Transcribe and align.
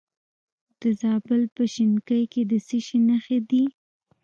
د 0.79 0.81
زابل 1.01 1.41
په 1.55 1.63
شنکۍ 1.73 2.23
کې 2.31 2.41
د 2.51 2.53
څه 2.67 2.77
شي 2.85 2.97
نښې 3.07 3.37
دي؟ 3.49 3.63